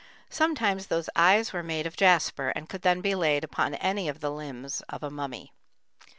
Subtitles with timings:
[0.31, 4.19] Sometimes these eyes were made of jasper, and could then be laid upon any of
[4.19, 5.53] the limbs of a mummy.